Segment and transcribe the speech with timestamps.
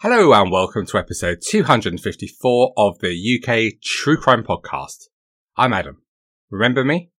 [0.00, 5.04] Hello and welcome to episode 254 of the UK True Crime Podcast.
[5.56, 6.02] I'm Adam.
[6.50, 7.12] Remember me?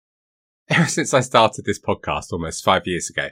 [0.68, 3.28] Ever since I started this podcast almost five years ago,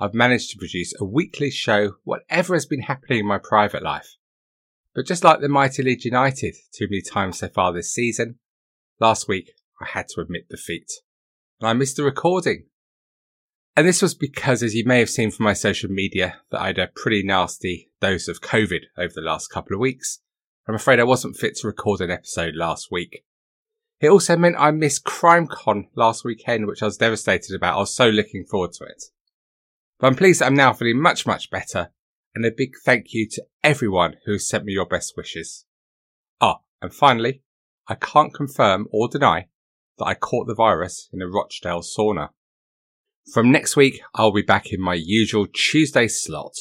[0.00, 4.16] I've managed to produce a weekly show, whatever has been happening in my private life.
[4.94, 8.38] But just like the mighty Leeds United too many times so far this season,
[9.00, 9.52] last week
[9.82, 10.90] I had to admit defeat.
[11.60, 12.68] And I missed the recording
[13.76, 16.68] and this was because, as you may have seen from my social media, that I
[16.68, 20.20] had a pretty nasty dose of COVID over the last couple of weeks.
[20.68, 23.24] I'm afraid I wasn't fit to record an episode last week.
[24.00, 27.76] It also meant I missed CrimeCon last weekend, which I was devastated about.
[27.76, 29.04] I was so looking forward to it.
[29.98, 31.90] But I'm pleased that I'm now feeling much, much better.
[32.34, 35.66] And a big thank you to everyone who sent me your best wishes.
[36.40, 37.42] Ah, and finally,
[37.88, 39.46] I can't confirm or deny
[39.98, 42.30] that I caught the virus in a Rochdale sauna.
[43.32, 46.54] From next week, I'll be back in my usual Tuesday slot.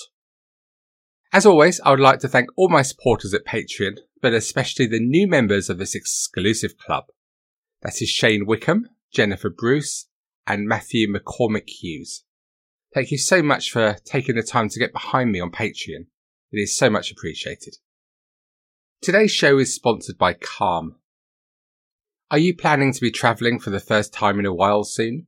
[1.33, 5.00] As always, I would like to thank all my supporters at Patreon, but especially the
[5.00, 7.05] new members of this exclusive club.
[7.81, 10.08] That is Shane Wickham, Jennifer Bruce,
[10.47, 12.23] and Matthew McCormick Hughes.
[12.94, 16.05] Thank you so much for taking the time to get behind me on Patreon.
[16.52, 17.77] It is so much appreciated.
[19.02, 20.95] Today's show is sponsored by Calm.
[22.31, 25.27] Are you planning to be travelling for the first time in a while soon?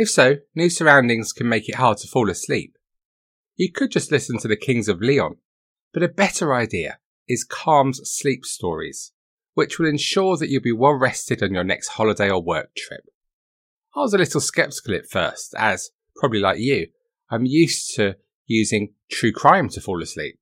[0.00, 2.78] If so, new surroundings can make it hard to fall asleep.
[3.56, 5.36] You could just listen to the Kings of Leon,
[5.92, 9.12] but a better idea is Calm's sleep stories,
[9.52, 13.02] which will ensure that you'll be well rested on your next holiday or work trip.
[13.94, 16.86] I was a little skeptical at first, as, probably like you,
[17.30, 20.38] I'm used to using true crime to fall asleep.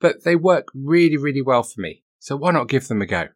[0.00, 3.28] But they work really, really well for me, so why not give them a go?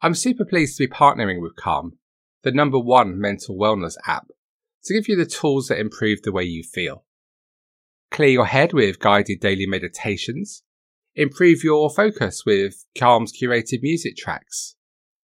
[0.00, 1.98] I'm super pleased to be partnering with Calm
[2.46, 4.28] the number one mental wellness app,
[4.84, 7.04] to give you the tools that improve the way you feel.
[8.12, 10.62] Clear your head with guided daily meditations.
[11.16, 14.76] Improve your focus with Calm's curated music tracks.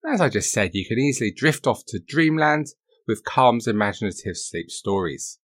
[0.05, 2.67] As I just said, you can easily drift off to dreamland
[3.07, 5.39] with Calm's imaginative sleep stories.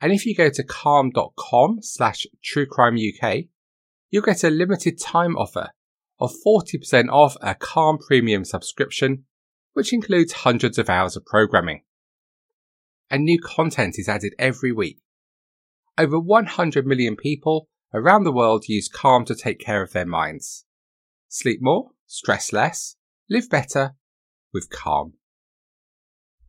[0.00, 3.48] And if you go to calm.com slash truecrimeuk,
[4.12, 5.70] you'll get a limited time offer
[6.20, 9.24] of 40% off a Calm premium subscription
[9.72, 11.82] which includes hundreds of hours of programming.
[13.10, 14.98] And new content is added every week.
[15.98, 20.64] Over 100 million people around the world use Calm to take care of their minds.
[21.28, 22.96] Sleep more, stress less,
[23.28, 23.94] live better
[24.52, 25.14] with Calm.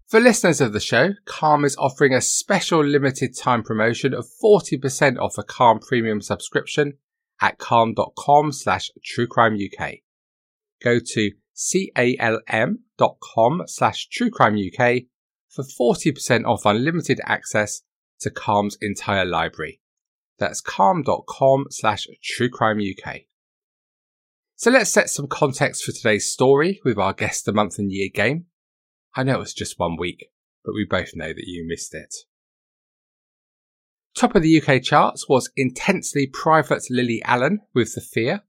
[0.08, 5.18] For listeners of the show, Calm is offering a special limited time promotion of 40%
[5.18, 6.94] off a Calm premium subscription
[7.42, 10.02] at calm.com slash truecrimeuk.
[10.84, 15.08] Go to calm.com slash truecrimeuk
[15.50, 17.82] for 40% off unlimited access
[18.20, 19.80] to Calm's entire library.
[20.40, 22.08] That's calm.com slash
[22.40, 23.26] truecrimeuk.
[24.56, 28.10] So let's set some context for today's story with our guest the month and year
[28.14, 28.46] game.
[29.16, 30.30] I know it was just one week,
[30.66, 32.14] but we both know that you missed it.
[34.16, 38.44] Top of the UK charts was intensely private Lily Allen with The Fear,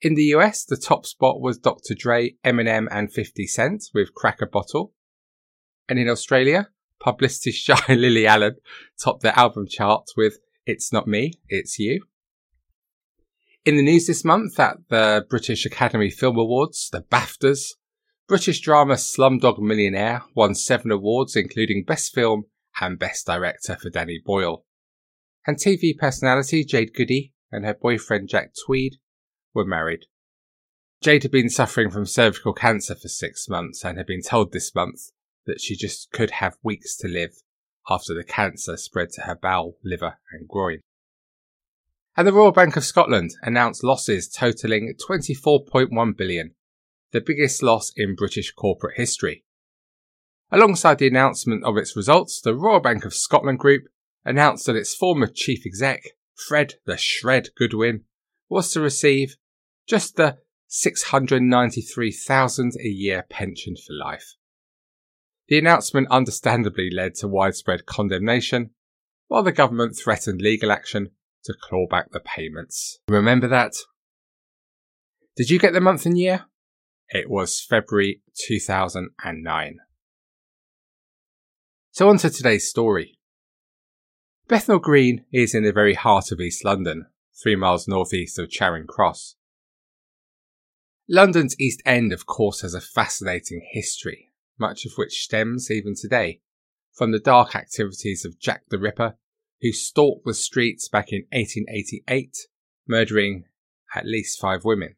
[0.00, 1.94] in the US, the top spot was Dr.
[1.94, 4.92] Dre, Eminem, and 50 Cent with Crack a Bottle.
[5.88, 6.68] And in Australia,
[7.00, 8.56] publicity shy Lily Allen
[9.02, 12.04] topped the album chart with It's Not Me, It's You.
[13.64, 17.70] In the news this month at the British Academy Film Awards, the BAFTAs,
[18.28, 22.44] British drama Slumdog Millionaire won seven awards, including Best Film
[22.80, 24.64] and Best Director for Danny Boyle.
[25.46, 28.96] And TV personality Jade Goody and her boyfriend Jack Tweed
[29.54, 30.06] were married.
[31.02, 34.74] Jade had been suffering from cervical cancer for six months and had been told this
[34.74, 35.10] month
[35.46, 37.42] that she just could have weeks to live
[37.88, 40.80] after the cancer spread to her bowel, liver, and groin.
[42.16, 46.54] And the Royal Bank of Scotland announced losses totaling 24.1 billion,
[47.12, 49.44] the biggest loss in British corporate history.
[50.50, 53.82] Alongside the announcement of its results, the Royal Bank of Scotland Group
[54.24, 56.02] announced that its former chief exec,
[56.34, 58.04] Fred the Shred Goodwin,
[58.48, 59.36] was to receive
[59.86, 60.38] just the
[60.68, 64.36] 693,000 a year pension for life.
[65.48, 68.70] The announcement understandably led to widespread condemnation,
[69.28, 71.10] while the government threatened legal action
[71.44, 72.98] to claw back the payments.
[73.08, 73.74] Remember that?
[75.36, 76.46] Did you get the month and year?
[77.10, 79.78] It was February 2009.
[81.90, 83.18] So on to today's story.
[84.48, 87.06] Bethnal Green is in the very heart of East London,
[87.40, 89.36] three miles northeast of Charing Cross.
[91.08, 96.40] London's East End, of course, has a fascinating history, much of which stems even today
[96.94, 99.16] from the dark activities of Jack the Ripper,
[99.60, 102.36] who stalked the streets back in 1888,
[102.88, 103.44] murdering
[103.94, 104.96] at least five women.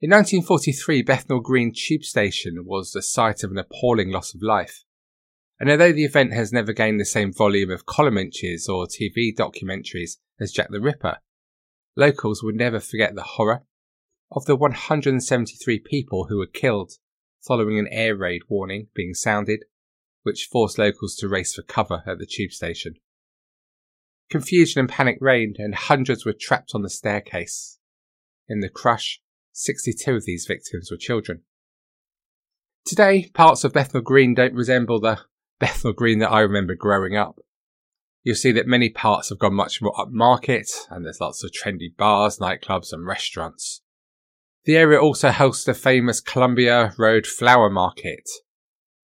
[0.00, 4.84] In 1943, Bethnal Green Tube Station was the site of an appalling loss of life.
[5.60, 9.36] And although the event has never gained the same volume of column inches or TV
[9.36, 11.18] documentaries as Jack the Ripper,
[11.96, 13.64] locals would never forget the horror
[14.30, 16.92] of the 173 people who were killed
[17.40, 19.64] following an air raid warning being sounded,
[20.22, 22.94] which forced locals to race for cover at the tube station.
[24.28, 27.78] Confusion and panic reigned, and hundreds were trapped on the staircase.
[28.48, 29.20] In the crush,
[29.52, 31.42] 62 of these victims were children.
[32.84, 35.20] Today, parts of Bethnal Green don't resemble the
[35.58, 37.40] Bethnal Green that I remember growing up.
[38.22, 41.94] You'll see that many parts have gone much more upmarket, and there's lots of trendy
[41.96, 43.82] bars, nightclubs, and restaurants.
[44.64, 48.28] The area also hosts the famous Columbia Road Flower Market,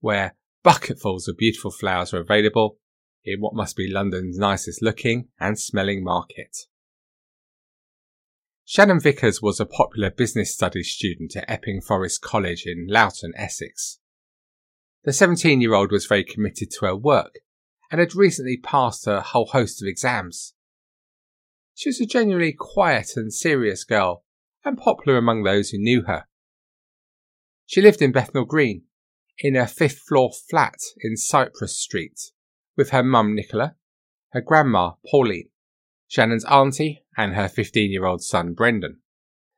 [0.01, 2.79] where bucketfuls of beautiful flowers are available
[3.25, 6.57] in what must be London's nicest looking and smelling market.
[8.67, 13.99] Shannon Vickers was a popular business studies student at Epping Forest College in Loughton, Essex.
[15.05, 17.41] The 17 year old was very committed to her work
[17.91, 20.55] and had recently passed a whole host of exams.
[21.75, 24.24] She was a genuinely quiet and serious girl
[24.65, 26.25] and popular among those who knew her.
[27.67, 28.85] She lived in Bethnal Green,
[29.39, 32.33] in a fifth floor flat in Cyprus Street,
[32.77, 33.75] with her mum Nicola,
[34.33, 35.49] her grandma Pauline,
[36.09, 39.01] Shannon's auntie, and her 15 year old son Brendan.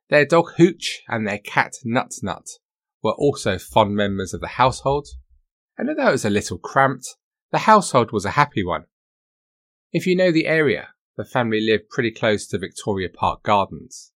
[0.09, 2.47] Their dog Hooch and their cat Nut Nut
[3.03, 5.07] were also fond members of the household,
[5.77, 7.15] and although it was a little cramped,
[7.51, 8.85] the household was a happy one.
[9.91, 14.11] If you know the area, the family lived pretty close to Victoria Park Gardens.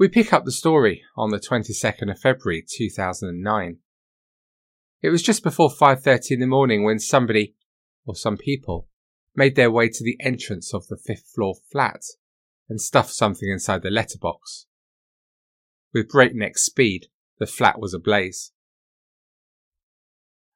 [0.00, 3.80] We pick up the story on the 22nd of February 2009.
[5.02, 7.54] It was just before 5:30 in the morning when somebody
[8.06, 8.88] or some people
[9.36, 12.00] made their way to the entrance of the fifth floor flat
[12.66, 14.64] and stuffed something inside the letterbox.
[15.92, 17.08] With breakneck speed,
[17.38, 18.52] the flat was ablaze.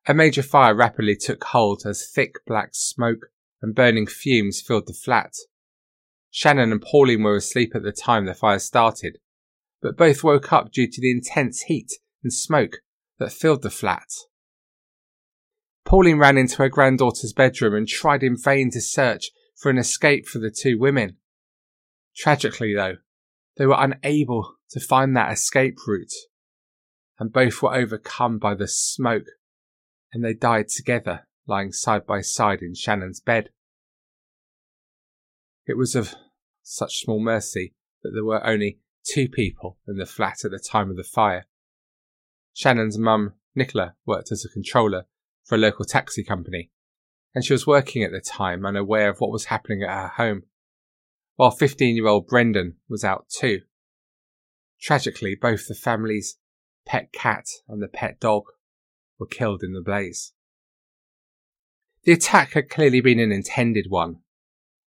[0.07, 3.27] A major fire rapidly took hold as thick black smoke
[3.61, 5.35] and burning fumes filled the flat.
[6.31, 9.19] Shannon and Pauline were asleep at the time the fire started,
[9.85, 11.93] but both woke up due to the intense heat
[12.23, 12.79] and smoke
[13.19, 14.09] that filled the flat.
[15.85, 20.27] Pauline ran into her granddaughter's bedroom and tried in vain to search for an escape
[20.27, 21.19] for the two women.
[22.17, 22.97] Tragically, though,
[23.59, 26.15] they were unable to find that escape route,
[27.19, 29.27] and both were overcome by the smoke,
[30.15, 33.51] and they died together, lying side by side in Shannon's bed.
[35.67, 36.15] It was of
[36.63, 40.91] such small mercy that there were only two people in the flat at the time
[40.91, 41.47] of the fire.
[42.53, 45.07] Shannon's mum, Nicola, worked as a controller
[45.45, 46.71] for a local taxi company,
[47.35, 50.43] and she was working at the time unaware of what was happening at her home,
[51.37, 53.61] while 15 year old Brendan was out too.
[54.81, 56.39] Tragically, both the family's
[56.87, 58.45] pet cat and the pet dog
[59.19, 60.33] were killed in the blaze.
[62.05, 64.19] The attack had clearly been an intended one.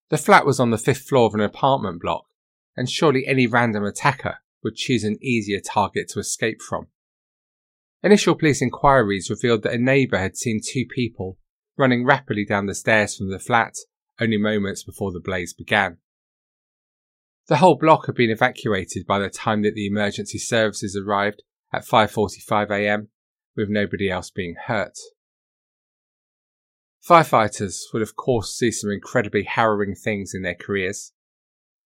[0.10, 2.26] The flat was on the fifth floor of an apartment block,
[2.78, 6.88] and surely any random attacker would choose an easier target to escape from.
[8.04, 11.38] Initial police inquiries revealed that a neighbour had seen two people
[11.76, 13.74] running rapidly down the stairs from the flat
[14.20, 15.98] only moments before the blaze began.
[17.48, 21.44] The whole block had been evacuated by the time that the emergency services arrived
[21.74, 23.10] at 5:45 a.m.
[23.56, 24.98] with nobody else being hurt.
[27.08, 31.14] Firefighters would of course see some incredibly harrowing things in their careers,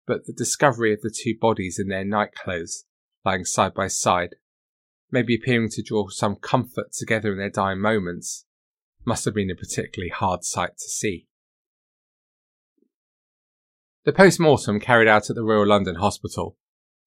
[0.07, 2.85] but the discovery of the two bodies in their night clothes
[3.23, 4.35] lying side by side
[5.11, 8.45] maybe appearing to draw some comfort together in their dying moments,
[9.05, 11.27] must have been a particularly hard sight to see.
[14.03, 16.57] The post mortem carried out at the Royal London Hospital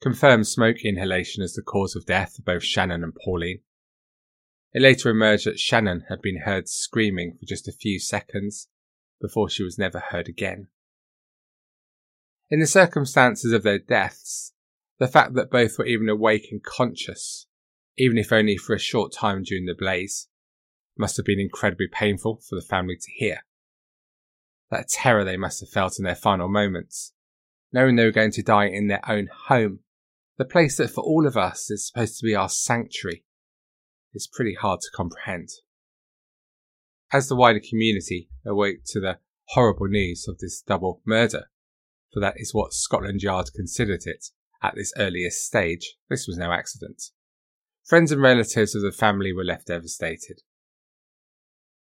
[0.00, 3.60] confirmed smoke inhalation as the cause of death for both Shannon and Pauline.
[4.72, 8.68] It later emerged that Shannon had been heard screaming for just a few seconds
[9.20, 10.68] before she was never heard again.
[12.50, 14.52] In the circumstances of their deaths,
[14.98, 17.48] the fact that both were even awake and conscious
[17.98, 20.28] even if only for a short time during the blaze,
[20.96, 23.44] must have been incredibly painful for the family to hear.
[24.70, 27.12] That terror they must have felt in their final moments,
[27.72, 29.80] knowing they were going to die in their own home,
[30.38, 33.24] the place that for all of us is supposed to be our sanctuary,
[34.14, 35.48] is pretty hard to comprehend.
[37.12, 41.50] As the wider community awoke to the horrible news of this double murder,
[42.12, 44.30] for that is what Scotland Yard considered it
[44.62, 47.02] at this earliest stage, this was no accident.
[47.84, 50.42] Friends and relatives of the family were left devastated.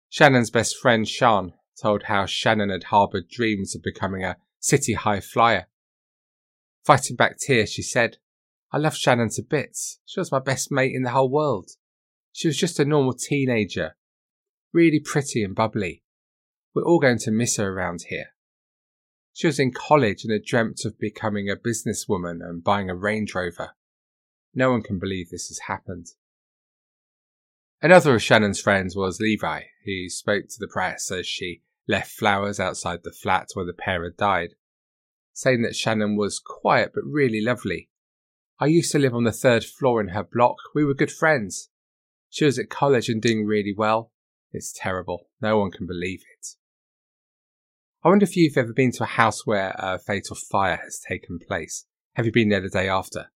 [0.10, 5.20] Shannon's best friend Sian told how Shannon had harboured dreams of becoming a city high
[5.20, 5.68] flyer.
[6.86, 8.18] Fighting back tears, she said,
[8.72, 10.00] I love Shannon to bits.
[10.06, 11.72] She was my best mate in the whole world.
[12.32, 13.98] She was just a normal teenager,
[14.72, 16.04] really pretty and bubbly.
[16.74, 18.28] We're all going to miss her around here.
[19.38, 23.36] She was in college and had dreamt of becoming a businesswoman and buying a Range
[23.36, 23.76] Rover.
[24.56, 26.08] No one can believe this has happened.
[27.80, 32.60] Another of Shannon's friends was Levi, who spoke to the press as she left flowers
[32.60, 34.56] outside the flat where the pair had died,
[35.34, 37.92] saying that Shannon was quiet but really lovely.
[38.60, 40.58] I used to live on the third floor in her block.
[40.74, 41.70] We were good friends.
[42.32, 44.12] She was at college and doing really well.
[44.52, 45.30] It's terrible.
[45.40, 46.56] No one can believe it.
[48.08, 51.40] I wonder if you've ever been to a house where a fatal fire has taken
[51.46, 51.84] place.
[52.14, 53.34] Have you been there the day after?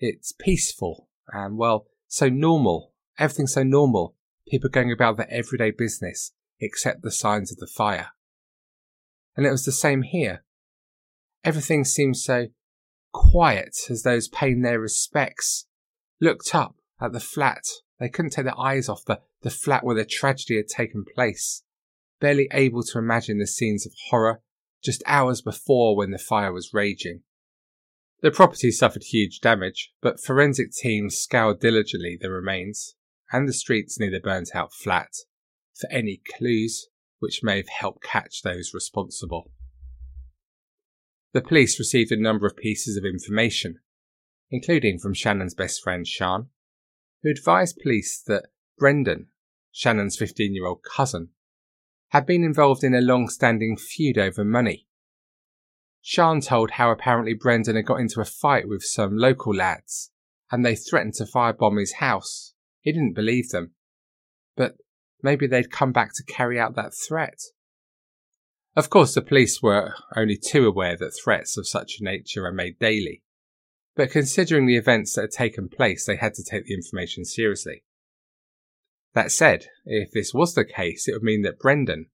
[0.00, 2.92] It's peaceful and, well, so normal.
[3.20, 4.16] Everything's so normal.
[4.48, 8.08] People going about their everyday business, except the signs of the fire.
[9.36, 10.42] And it was the same here.
[11.44, 12.48] Everything seemed so
[13.12, 15.68] quiet as those paying their respects
[16.20, 17.62] looked up at the flat.
[18.00, 21.62] They couldn't take their eyes off the, the flat where the tragedy had taken place,
[22.22, 24.40] barely able to imagine the scenes of horror
[24.82, 27.22] just hours before when the fire was raging.
[28.22, 32.94] The property suffered huge damage, but forensic teams scoured diligently the remains
[33.32, 35.08] and the streets near the burnt out flat
[35.74, 36.86] for any clues
[37.18, 39.50] which may have helped catch those responsible.
[41.32, 43.80] The police received a number of pieces of information,
[44.50, 46.50] including from Shannon's best friend Sian,
[47.22, 48.46] who advised police that
[48.78, 49.28] Brendan,
[49.72, 51.30] Shannon's 15 year old cousin,
[52.12, 54.86] had been involved in a long standing feud over money
[56.02, 60.10] Sian told how apparently Brendan had got into a fight with some local lads,
[60.50, 62.54] and they threatened to firebomb his house.
[62.80, 63.72] He didn't believe them.
[64.56, 64.76] But
[65.22, 67.40] maybe they'd come back to carry out that threat.
[68.74, 72.52] Of course, the police were only too aware that threats of such a nature are
[72.52, 73.22] made daily.
[73.94, 77.84] But considering the events that had taken place, they had to take the information seriously.
[79.14, 82.06] That said, if this was the case, it would mean that Brendan,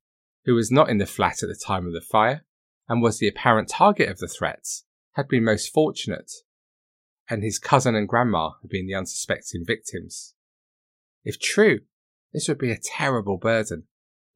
[0.44, 2.44] who was not in the flat at the time of the fire,
[2.88, 6.32] and was the apparent target of the threats, had been most fortunate,
[7.28, 10.34] and his cousin and grandma had been the unsuspecting victims.
[11.24, 11.80] If true,
[12.32, 13.84] this would be a terrible burden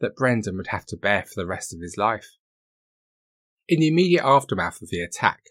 [0.01, 2.37] that Brendan would have to bear for the rest of his life.
[3.69, 5.43] In the immediate aftermath of the attack,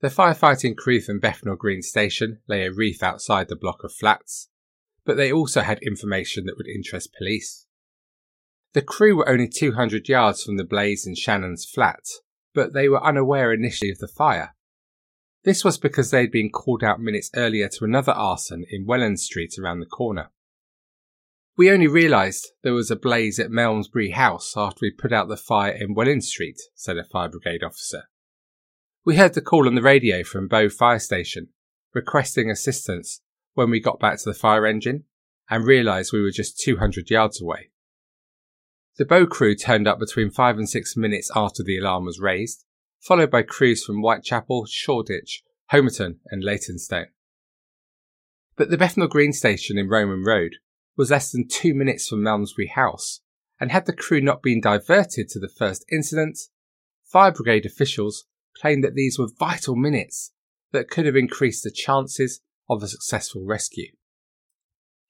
[0.00, 4.50] the firefighting crew from Bethnal Green Station lay a reef outside the block of flats,
[5.04, 7.66] but they also had information that would interest police.
[8.72, 12.04] The crew were only 200 yards from the blaze in Shannon's flat,
[12.54, 14.54] but they were unaware initially of the fire.
[15.44, 19.20] This was because they had been called out minutes earlier to another arson in Welland
[19.20, 20.30] Street around the corner.
[21.56, 25.36] We only realised there was a blaze at Malmesbury House after we put out the
[25.36, 28.04] fire in Welland Street, said a fire brigade officer.
[29.04, 31.48] We heard the call on the radio from Bow Fire Station,
[31.92, 33.20] requesting assistance
[33.54, 35.04] when we got back to the fire engine
[35.48, 37.70] and realised we were just 200 yards away.
[38.96, 42.64] The bow crew turned up between five and six minutes after the alarm was raised,
[43.00, 45.42] followed by crews from Whitechapel, Shoreditch,
[45.72, 47.08] Homerton, and Leytonstone.
[48.56, 50.56] But the Bethnal Green station in Roman Road
[50.96, 53.20] was less than two minutes from Malmesbury House,
[53.60, 56.38] and had the crew not been diverted to the first incident,
[57.02, 60.32] fire brigade officials claimed that these were vital minutes
[60.70, 63.92] that could have increased the chances of a successful rescue.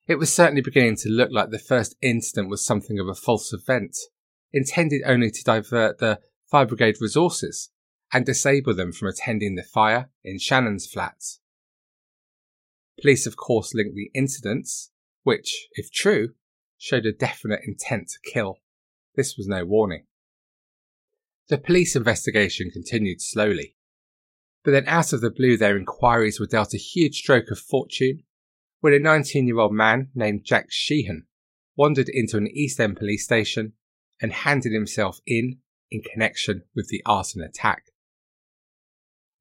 [0.07, 3.53] It was certainly beginning to look like the first incident was something of a false
[3.53, 3.97] event,
[4.53, 6.21] intended only to divert the
[6.51, 7.71] fire brigade resources
[8.13, 11.41] and disable them from attending the fire in Shannon's flats.
[13.01, 14.91] Police, of course, linked the incidents,
[15.23, 16.35] which, if true,
[16.79, 18.59] showed a definite intent to kill.
[19.17, 20.05] This was no warning.
[21.49, 23.74] The police investigation continued slowly,
[24.65, 28.23] but then out of the blue their inquiries were dealt a huge stroke of fortune
[28.81, 31.27] when a 19 year old man named Jack Sheehan
[31.77, 33.75] wandered into an East End police station
[34.21, 35.59] and handed himself in
[35.91, 37.85] in connection with the arson attack.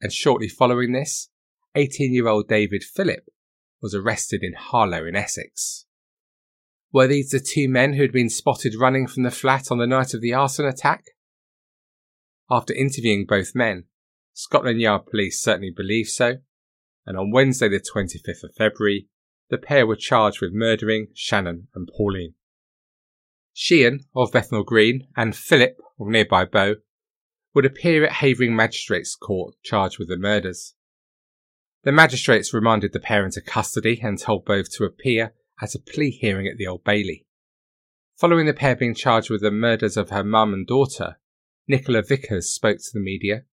[0.01, 1.29] And shortly following this,
[1.75, 3.25] 18 year old David Phillip
[3.81, 5.85] was arrested in Harlow in Essex.
[6.91, 9.87] Were these the two men who had been spotted running from the flat on the
[9.87, 11.05] night of the arson attack?
[12.51, 13.85] After interviewing both men,
[14.33, 16.37] Scotland Yard police certainly believe so,
[17.05, 19.07] and on Wednesday, the 25th of February,
[19.49, 22.33] the pair were charged with murdering Shannon and Pauline.
[23.53, 26.75] Sheehan of Bethnal Green and Philip of nearby Bow
[27.53, 30.73] would appear at Havering Magistrates Court charged with the murders.
[31.83, 36.09] The magistrates remanded the pair into custody and told both to appear at a plea
[36.09, 37.27] hearing at the Old Bailey.
[38.15, 41.19] Following the pair being charged with the murders of her mum and daughter,
[41.67, 43.43] Nicola Vickers spoke to the media,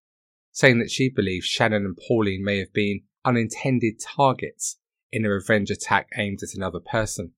[0.53, 4.79] saying that she believes Shannon and Pauline may have been unintended targets
[5.13, 7.33] in a revenge attack aimed at another person.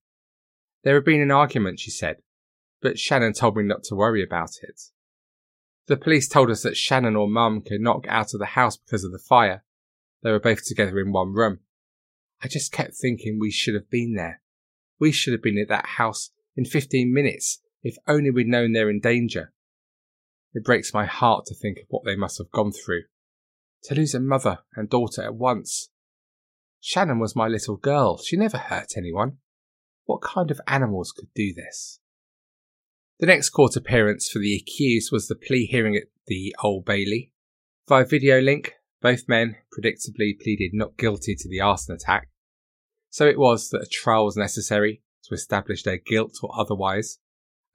[0.84, 2.16] There had been an argument, she said,
[2.80, 4.80] but Shannon told me not to worry about it.
[5.86, 8.76] The police told us that Shannon or Mum could not get out of the house
[8.76, 9.64] because of the fire.
[10.22, 11.60] They were both together in one room.
[12.42, 14.40] I just kept thinking we should have been there.
[14.98, 18.90] We should have been at that house in 15 minutes if only we'd known they're
[18.90, 19.52] in danger.
[20.54, 23.04] It breaks my heart to think of what they must have gone through.
[23.84, 25.88] To lose a mother and daughter at once.
[26.80, 28.18] Shannon was my little girl.
[28.18, 29.38] She never hurt anyone.
[30.04, 32.00] What kind of animals could do this?
[33.18, 37.32] The next court appearance for the accused was the plea hearing at the Old Bailey.
[37.88, 42.28] Via video link, both men predictably pleaded not guilty to the arson attack.
[43.10, 47.18] So it was that a trial was necessary to establish their guilt or otherwise,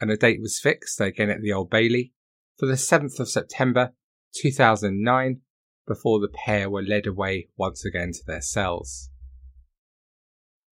[0.01, 2.13] and a date was fixed again at the Old Bailey
[2.57, 3.93] for the 7th of September
[4.35, 5.41] 2009
[5.87, 9.09] before the pair were led away once again to their cells.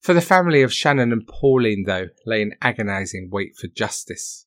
[0.02, 4.46] For the family of Shannon and Pauline, though, lay an agonising wait for justice.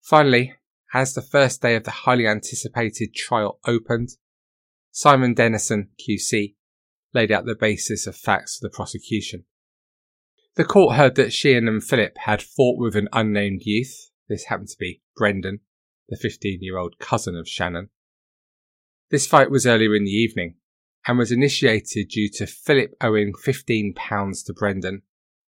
[0.00, 0.54] Finally,
[0.94, 4.10] as the first day of the highly anticipated trial opened,
[4.90, 6.54] Simon Dennison, QC,
[7.14, 9.44] laid out the basis of facts for the prosecution.
[10.54, 14.10] The court heard that Sheehan and Philip had fought with an unnamed youth.
[14.28, 15.60] This happened to be Brendan,
[16.12, 17.88] the 15 year old cousin of Shannon.
[19.10, 20.56] This fight was earlier in the evening
[21.06, 25.02] and was initiated due to Philip owing £15 to Brendan,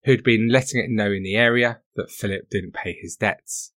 [0.05, 3.73] who'd been letting it know in the area that Philip didn't pay his debts.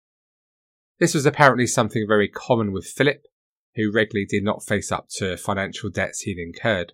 [0.99, 3.25] This was apparently something very common with Philip,
[3.75, 6.93] who regularly did not face up to financial debts he'd incurred.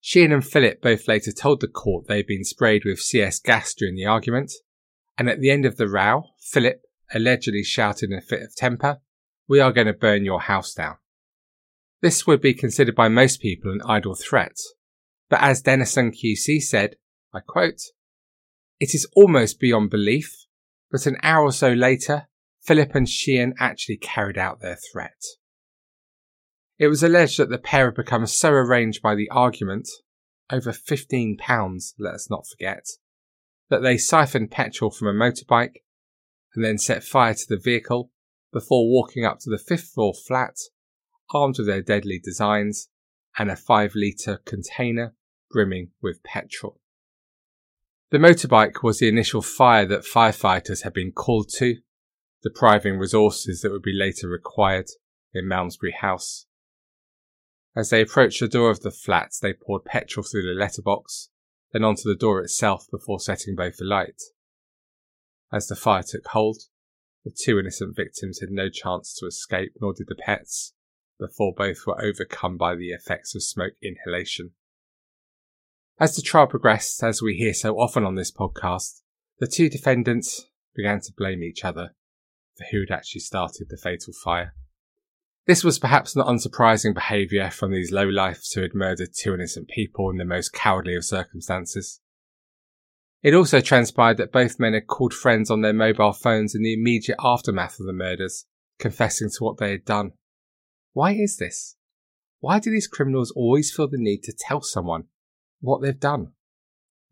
[0.00, 3.74] Sheehan and Philip both later told the court they had been sprayed with CS gas
[3.74, 4.52] during the argument,
[5.16, 9.00] and at the end of the row, Philip allegedly shouted in a fit of temper,
[9.46, 10.96] We are going to burn your house down.
[12.00, 14.56] This would be considered by most people an idle threat,
[15.28, 16.96] but as Dennison QC said,
[17.34, 17.80] I quote,
[18.78, 20.46] It is almost beyond belief,
[20.90, 22.28] but an hour or so later,
[22.62, 25.22] Philip and Sheehan actually carried out their threat.
[26.78, 29.88] It was alleged that the pair had become so arranged by the argument,
[30.50, 32.86] over £15, let us not forget,
[33.68, 35.82] that they siphoned petrol from a motorbike
[36.54, 38.10] and then set fire to the vehicle
[38.52, 40.56] before walking up to the fifth floor flat,
[41.30, 42.88] armed with their deadly designs
[43.38, 45.14] and a five litre container
[45.50, 46.80] brimming with petrol.
[48.10, 51.76] The motorbike was the initial fire that firefighters had been called to,
[52.42, 54.86] depriving resources that would be later required
[55.34, 56.46] in Malmesbury House.
[57.76, 61.28] As they approached the door of the flat, they poured petrol through the letterbox,
[61.72, 64.20] then onto the door itself before setting both alight.
[65.52, 66.64] As the fire took hold,
[67.24, 70.74] the two innocent victims had no chance to escape, nor did the pets,
[71.18, 74.52] before both were overcome by the effects of smoke inhalation.
[75.98, 79.00] As the trial progressed, as we hear so often on this podcast,
[79.38, 81.94] the two defendants began to blame each other
[82.56, 84.54] for who had actually started the fatal fire.
[85.46, 90.10] This was perhaps not unsurprising behaviour from these lowlifes who had murdered two innocent people
[90.10, 92.00] in the most cowardly of circumstances.
[93.22, 96.74] It also transpired that both men had called friends on their mobile phones in the
[96.74, 98.46] immediate aftermath of the murders,
[98.78, 100.12] confessing to what they had done.
[100.92, 101.76] Why is this?
[102.40, 105.04] Why do these criminals always feel the need to tell someone
[105.60, 106.32] what they've done?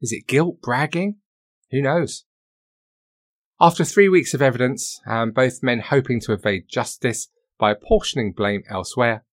[0.01, 1.17] Is it guilt, bragging?
[1.73, 2.25] Who knows?
[3.61, 8.63] After three weeks of evidence, and both men hoping to evade justice, by apportioning blame
[8.71, 9.25] elsewhere.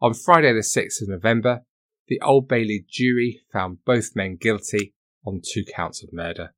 [0.00, 1.62] On Friday, the 6th of November,
[2.08, 4.94] the Old Bailey jury found both men guilty
[5.24, 6.54] on two counts of murder.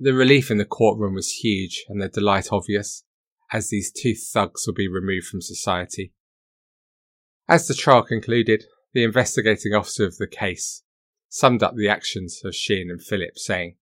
[0.00, 3.04] The relief in the courtroom was huge and the delight obvious,
[3.52, 6.12] as these two thugs would be removed from society.
[7.48, 10.82] As the trial concluded, the investigating officer of the case
[11.28, 13.76] summed up the actions of Sheehan and Philip, saying,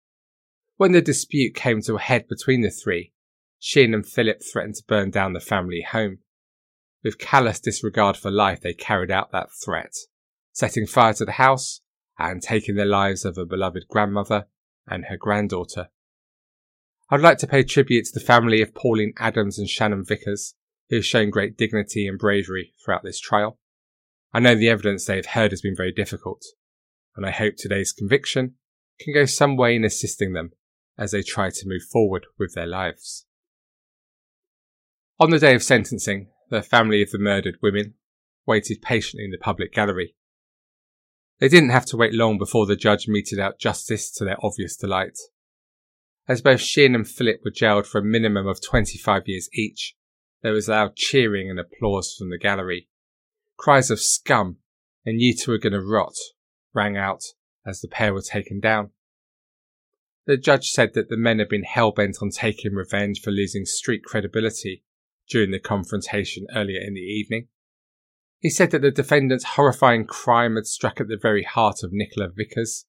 [0.76, 3.12] When the dispute came to a head between the three,
[3.58, 6.18] Sheehan and Philip threatened to burn down the family home.
[7.02, 9.94] With callous disregard for life, they carried out that threat,
[10.52, 11.80] setting fire to the house
[12.18, 14.46] and taking the lives of a beloved grandmother
[14.86, 15.88] and her granddaughter.
[17.10, 20.54] I'd like to pay tribute to the family of Pauline Adams and Shannon Vickers
[20.88, 23.58] who have shown great dignity and bravery throughout this trial.
[24.32, 26.42] I know the evidence they have heard has been very difficult,
[27.16, 28.54] and I hope today's conviction
[29.00, 30.52] can go some way in assisting them
[30.98, 33.26] as they try to move forward with their lives.
[35.18, 37.94] On the day of sentencing, the family of the murdered women
[38.46, 40.15] waited patiently in the public gallery.
[41.38, 44.76] They didn't have to wait long before the judge meted out justice to their obvious
[44.76, 45.18] delight.
[46.28, 49.94] As both Sheehan and Philip were jailed for a minimum of 25 years each,
[50.42, 52.88] there was loud cheering and applause from the gallery.
[53.56, 54.56] Cries of scum
[55.04, 56.16] and you two are going to rot
[56.74, 57.22] rang out
[57.66, 58.90] as the pair were taken down.
[60.26, 63.64] The judge said that the men had been hell bent on taking revenge for losing
[63.64, 64.82] street credibility
[65.28, 67.48] during the confrontation earlier in the evening.
[68.38, 72.28] He said that the defendant's horrifying crime had struck at the very heart of Nicola
[72.28, 72.84] Vickers,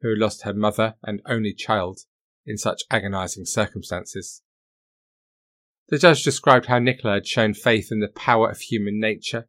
[0.00, 2.00] who lost her mother and only child
[2.46, 4.42] in such agonising circumstances.
[5.88, 9.48] The judge described how Nicola had shown faith in the power of human nature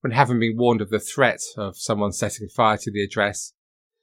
[0.00, 3.54] when, having been warned of the threat of someone setting fire to the address,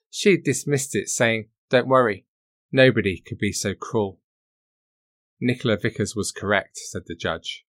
[0.09, 2.25] she dismissed it, saying, Don't worry,
[2.71, 4.19] nobody could be so cruel.
[5.39, 7.65] Nicola Vickers was correct, said the judge.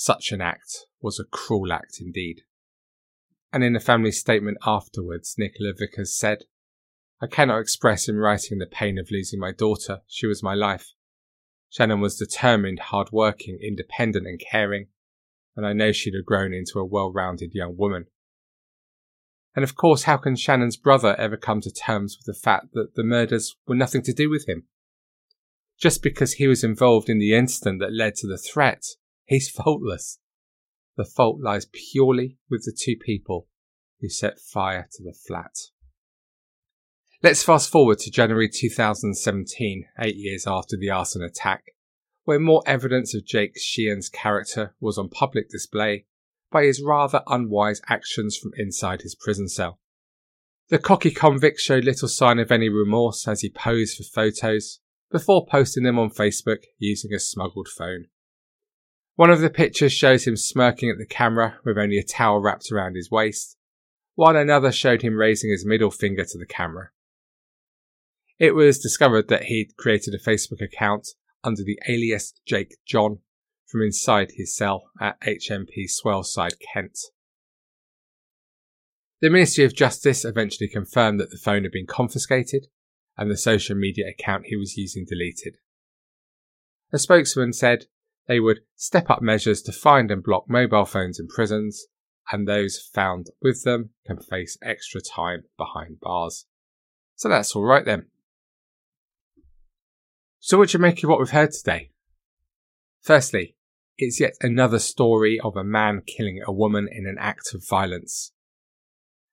[0.00, 2.42] Such an act was a cruel act indeed.
[3.52, 6.44] And in a family statement afterwards, Nicola Vickers said,
[7.20, 10.02] I cannot express in writing the pain of losing my daughter.
[10.06, 10.92] She was my life.
[11.68, 14.86] Shannon was determined, hard working, independent, and caring,
[15.56, 18.06] and I know she'd have grown into a well rounded young woman.
[19.56, 22.94] And of course, how can Shannon's brother ever come to terms with the fact that
[22.94, 24.68] the murders were nothing to do with him?
[25.76, 28.84] Just because he was involved in the incident that led to the threat
[29.28, 30.18] He's faultless.
[30.96, 33.46] The fault lies purely with the two people
[34.00, 35.54] who set fire to the flat.
[37.22, 41.74] Let's fast forward to January 2017, eight years after the arson attack,
[42.24, 46.06] where more evidence of Jake Sheehan's character was on public display
[46.50, 49.78] by his rather unwise actions from inside his prison cell.
[50.70, 55.44] The cocky convict showed little sign of any remorse as he posed for photos before
[55.44, 58.06] posting them on Facebook using a smuggled phone.
[59.18, 62.70] One of the pictures shows him smirking at the camera with only a towel wrapped
[62.70, 63.56] around his waist,
[64.14, 66.90] while another showed him raising his middle finger to the camera.
[68.38, 71.08] It was discovered that he'd created a Facebook account
[71.42, 73.18] under the alias Jake John
[73.66, 76.96] from inside his cell at HMP Swaleside, Kent.
[79.20, 82.68] The Ministry of Justice eventually confirmed that the phone had been confiscated
[83.16, 85.56] and the social media account he was using deleted.
[86.92, 87.86] A spokesman said
[88.28, 91.86] they would step up measures to find and block mobile phones in prisons,
[92.30, 96.44] and those found with them can face extra time behind bars.
[97.16, 98.06] So that's all right then.
[100.38, 101.90] So, what you make of what we've heard today?
[103.02, 103.56] Firstly,
[103.96, 108.32] it's yet another story of a man killing a woman in an act of violence.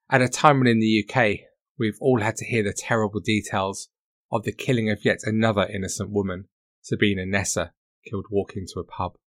[0.09, 1.41] At a time when in the UK,
[1.77, 3.89] we've all had to hear the terrible details
[4.31, 6.45] of the killing of yet another innocent woman,
[6.81, 7.73] Sabina Nessa,
[8.09, 9.17] killed walking to a pub.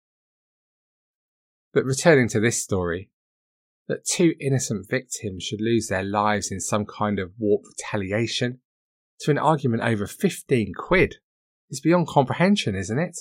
[1.72, 3.10] But returning to this story,
[3.88, 8.60] that two innocent victims should lose their lives in some kind of warped retaliation
[9.20, 11.16] to an argument over 15 quid
[11.70, 13.18] is beyond comprehension, isn't it?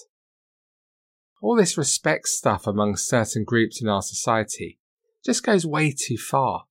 [1.41, 4.79] All this respect stuff among certain groups in our society
[5.25, 6.65] just goes way too far.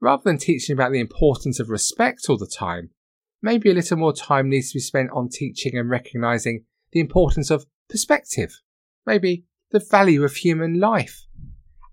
[0.00, 2.90] Rather than teaching about the importance of respect all the time,
[3.42, 7.50] maybe a little more time needs to be spent on teaching and recognizing the importance
[7.50, 8.60] of perspective,
[9.06, 11.26] maybe the value of human life,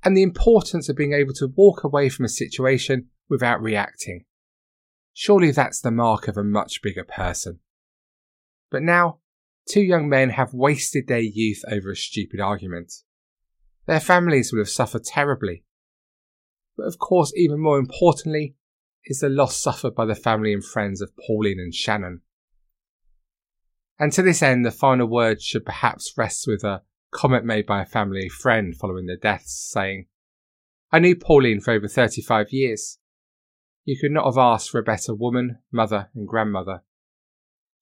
[0.04, 4.26] and the importance of being able to walk away from a situation without reacting.
[5.14, 7.60] Surely that's the mark of a much bigger person.
[8.70, 9.20] But now,
[9.68, 12.94] two young men have wasted their youth over a stupid argument.
[13.86, 15.64] Their families will have suffered terribly.
[16.76, 18.56] But of course, even more importantly,
[19.06, 22.22] is the loss suffered by the family and friends of Pauline and Shannon.
[24.00, 27.82] And to this end, the final word should perhaps rest with a comment made by
[27.82, 30.08] a family friend following their deaths, saying,
[30.92, 33.00] I knew Pauline for over 35 years.
[33.86, 36.84] You could not have asked for a better woman, mother, and grandmother.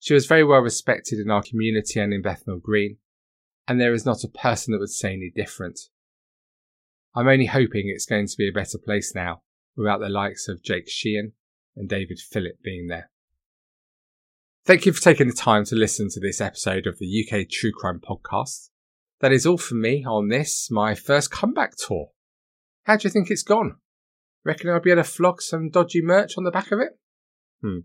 [0.00, 2.98] She was very well respected in our community and in Bethnal Green,
[3.68, 5.80] and there is not a person that would say any different.
[7.14, 9.42] I'm only hoping it's going to be a better place now,
[9.76, 11.32] without the likes of Jake Sheehan
[11.74, 13.10] and David Phillip being there.
[14.66, 17.70] Thank you for taking the time to listen to this episode of the UK True
[17.70, 18.70] Crime Podcast.
[19.20, 22.08] That is all for me on this, my first comeback tour.
[22.82, 23.76] How do you think it's gone?
[24.44, 26.98] Reckon I'll be able to flog some dodgy merch on the back of it?
[27.62, 27.78] Hmm.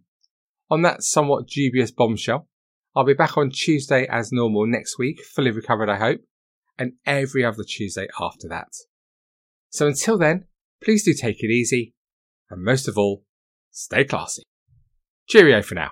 [0.72, 2.48] On that somewhat dubious bombshell,
[2.96, 6.22] I'll be back on Tuesday as normal next week, fully recovered I hope,
[6.80, 8.70] and every other Tuesday after that.
[9.70, 10.46] So until then,
[10.84, 11.94] please do take it easy,
[12.50, 13.24] and most of all,
[13.70, 14.41] stay classy.
[15.28, 15.91] Cheerio for now.